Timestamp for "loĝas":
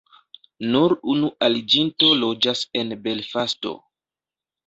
2.23-2.63